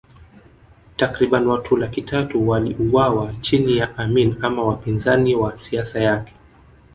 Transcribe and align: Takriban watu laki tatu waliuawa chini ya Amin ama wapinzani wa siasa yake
Takriban 0.97 1.47
watu 1.47 1.77
laki 1.77 2.01
tatu 2.01 2.47
waliuawa 2.47 3.33
chini 3.41 3.77
ya 3.77 3.97
Amin 3.97 4.35
ama 4.41 4.63
wapinzani 4.63 5.35
wa 5.35 5.57
siasa 5.57 5.99
yake 6.01 6.33